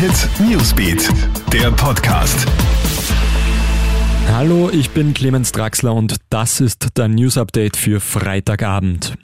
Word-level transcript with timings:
Hit 0.00 0.30
Newsbeat, 0.40 1.10
der 1.52 1.70
Podcast. 1.72 2.46
Hallo, 4.28 4.70
ich 4.72 4.88
bin 4.92 5.12
Clemens 5.12 5.52
Draxler 5.52 5.92
und 5.92 6.16
das 6.30 6.62
ist 6.62 6.88
dein 6.94 7.10
News 7.10 7.36
Update 7.36 7.76
für 7.76 8.00
Freitagabend. 8.00 9.16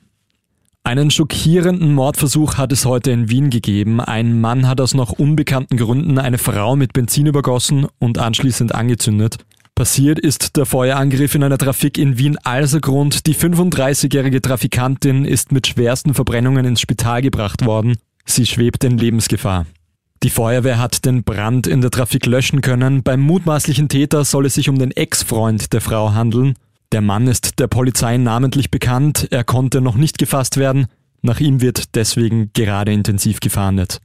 Einen 0.84 1.10
schockierenden 1.10 1.94
Mordversuch 1.94 2.58
hat 2.58 2.72
es 2.72 2.84
heute 2.84 3.10
in 3.10 3.30
Wien 3.30 3.48
gegeben. 3.48 4.02
Ein 4.02 4.38
Mann 4.38 4.68
hat 4.68 4.82
aus 4.82 4.92
noch 4.92 5.12
unbekannten 5.12 5.78
Gründen 5.78 6.18
eine 6.18 6.36
Frau 6.36 6.76
mit 6.76 6.92
Benzin 6.92 7.24
übergossen 7.24 7.86
und 7.98 8.18
anschließend 8.18 8.74
angezündet. 8.74 9.38
Passiert 9.74 10.18
ist 10.18 10.58
der 10.58 10.66
Feuerangriff 10.66 11.34
in 11.34 11.42
einer 11.42 11.56
Trafik 11.56 11.96
in 11.96 12.18
Wien-Alsergrund. 12.18 13.26
Die 13.26 13.34
35-jährige 13.34 14.42
Trafikantin 14.42 15.24
ist 15.24 15.52
mit 15.52 15.68
schwersten 15.68 16.12
Verbrennungen 16.12 16.66
ins 16.66 16.82
Spital 16.82 17.22
gebracht 17.22 17.64
worden. 17.64 17.96
Sie 18.26 18.44
schwebt 18.44 18.84
in 18.84 18.98
Lebensgefahr. 18.98 19.64
Die 20.22 20.30
Feuerwehr 20.30 20.78
hat 20.78 21.04
den 21.04 21.24
Brand 21.24 21.66
in 21.66 21.80
der 21.80 21.90
Trafik 21.90 22.26
löschen 22.26 22.60
können. 22.60 23.02
Beim 23.02 23.20
mutmaßlichen 23.20 23.88
Täter 23.88 24.24
soll 24.24 24.46
es 24.46 24.54
sich 24.54 24.68
um 24.68 24.78
den 24.78 24.90
Ex-Freund 24.90 25.72
der 25.72 25.80
Frau 25.80 26.12
handeln. 26.12 26.54
Der 26.92 27.00
Mann 27.00 27.26
ist 27.26 27.58
der 27.58 27.66
Polizei 27.66 28.16
namentlich 28.16 28.70
bekannt, 28.70 29.28
er 29.30 29.44
konnte 29.44 29.80
noch 29.80 29.96
nicht 29.96 30.18
gefasst 30.18 30.56
werden, 30.56 30.86
nach 31.20 31.40
ihm 31.40 31.60
wird 31.60 31.94
deswegen 31.96 32.50
gerade 32.54 32.92
intensiv 32.92 33.40
gefahndet. 33.40 34.00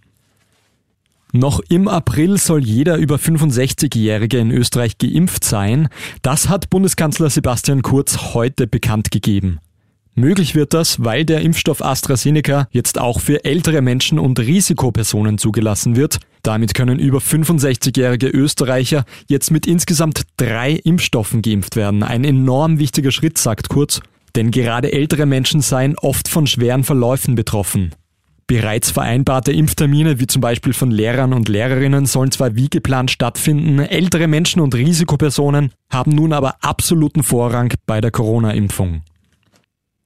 Noch 1.32 1.62
im 1.70 1.88
April 1.88 2.38
soll 2.38 2.64
jeder 2.66 2.98
über 2.98 3.16
65-Jährige 3.16 4.40
in 4.40 4.52
Österreich 4.52 4.98
geimpft 4.98 5.46
sein. 5.46 5.88
Das 6.22 6.50
hat 6.50 6.70
Bundeskanzler 6.70 7.30
Sebastian 7.30 7.84
Kurz 7.84 8.34
heute 8.34 8.68
bekannt 8.68 9.12
gegeben. 9.12 9.60
Möglich 10.22 10.54
wird 10.54 10.76
das, 10.76 11.04
weil 11.04 11.26
der 11.26 11.42
Impfstoff 11.42 11.84
AstraZeneca 11.84 12.68
jetzt 12.70 13.00
auch 13.00 13.20
für 13.20 13.44
ältere 13.44 13.82
Menschen 13.82 14.20
und 14.20 14.38
Risikopersonen 14.38 15.40
zugelassen 15.40 15.96
wird. 15.96 16.20
Damit 16.44 16.76
können 16.76 17.00
über 17.00 17.18
65-jährige 17.18 18.28
Österreicher 18.28 19.06
jetzt 19.28 19.50
mit 19.50 19.66
insgesamt 19.66 20.22
drei 20.38 20.74
Impfstoffen 20.74 21.42
geimpft 21.42 21.76
werden. 21.76 22.04
Ein 22.04 22.24
enorm 22.24 22.78
wichtiger 22.78 23.10
Schritt, 23.10 23.40
sagt 23.40 23.70
Kurz. 23.70 24.00
Denn 24.36 24.52
gerade 24.52 24.94
ältere 24.94 25.26
Menschen 25.26 25.62
seien 25.62 25.98
oft 25.98 26.28
von 26.28 26.46
schweren 26.46 26.84
Verläufen 26.84 27.34
betroffen. 27.34 27.96
Bereits 28.46 28.92
vereinbarte 28.92 29.52
Impftermine, 29.52 30.20
wie 30.20 30.28
zum 30.28 30.42
Beispiel 30.42 30.74
von 30.74 30.92
Lehrern 30.92 31.34
und 31.34 31.50
Lehrerinnen, 31.50 32.06
sollen 32.06 32.30
zwar 32.30 32.56
wie 32.56 32.70
geplant 32.70 33.10
stattfinden, 33.10 33.80
ältere 33.80 34.28
Menschen 34.28 34.62
und 34.62 34.76
Risikopersonen 34.76 35.72
haben 35.92 36.12
nun 36.12 36.32
aber 36.32 36.64
absoluten 36.64 37.24
Vorrang 37.24 37.74
bei 37.88 38.02
der 38.02 38.12
Corona-Impfung. 38.12 39.02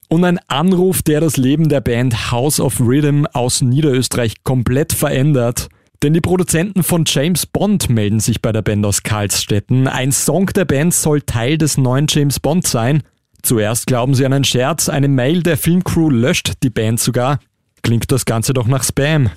Und 0.10 0.24
ein 0.24 0.40
Anruf, 0.48 1.02
der 1.02 1.20
das 1.20 1.38
Leben 1.38 1.70
der 1.70 1.82
Band 1.82 2.32
House 2.32 2.60
of 2.60 2.80
Rhythm 2.80 3.26
aus 3.34 3.62
Niederösterreich 3.62 4.44
komplett 4.44 4.94
verändert. 4.94 5.70
Denn 6.04 6.14
die 6.14 6.22
Produzenten 6.22 6.84
von 6.84 7.06
James 7.08 7.46
Bond 7.46 7.90
melden 7.90 8.20
sich 8.20 8.42
bei 8.42 8.52
der 8.52 8.62
Band 8.62 8.86
aus 8.86 9.02
Karlsstetten. 9.02 9.88
Ein 9.88 10.12
Song 10.12 10.48
der 10.48 10.66
Band 10.66 10.94
soll 10.94 11.22
Teil 11.22 11.58
des 11.58 11.78
neuen 11.78 12.06
James 12.08 12.40
Bond 12.40 12.68
sein. 12.68 13.02
Zuerst 13.42 13.88
glauben 13.88 14.14
sie 14.14 14.26
an 14.26 14.34
einen 14.34 14.44
Scherz, 14.44 14.90
eine 14.90 15.08
Mail 15.08 15.44
der 15.44 15.58
Filmcrew 15.58 16.10
löscht 16.10 16.54
die 16.64 16.70
Band 16.70 17.00
sogar. 17.00 17.40
Klingt 17.82 18.12
das 18.12 18.26
Ganze 18.26 18.54
doch 18.54 18.68
nach 18.68 18.84
Spam. 18.84 19.30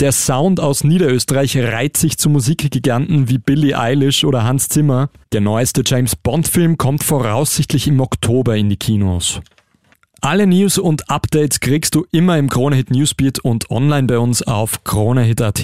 Der 0.00 0.12
Sound 0.12 0.60
aus 0.60 0.82
Niederösterreich 0.82 1.56
reiht 1.56 1.96
sich 1.96 2.18
zu 2.18 2.28
Musikgiganten 2.28 3.28
wie 3.28 3.38
Billie 3.38 3.78
Eilish 3.78 4.24
oder 4.24 4.44
Hans 4.44 4.68
Zimmer. 4.68 5.08
Der 5.32 5.40
neueste 5.40 5.82
James 5.86 6.16
Bond-Film 6.16 6.78
kommt 6.78 7.04
voraussichtlich 7.04 7.86
im 7.86 8.00
Oktober 8.00 8.56
in 8.56 8.68
die 8.68 8.76
Kinos. 8.76 9.40
Alle 10.24 10.46
News 10.46 10.78
und 10.78 11.10
Updates 11.10 11.60
kriegst 11.60 11.94
du 11.94 12.06
immer 12.10 12.38
im 12.38 12.48
Kronehit 12.48 12.90
Newsbeat 12.90 13.40
und 13.40 13.70
online 13.70 14.06
bei 14.06 14.18
uns 14.18 14.40
auf 14.40 14.82
kronehit.at. 14.82 15.62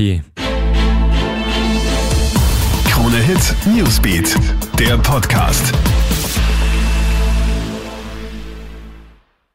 Kronehit 2.84 3.54
Newsbeat, 3.74 4.36
der 4.78 4.98
Podcast. 4.98 5.72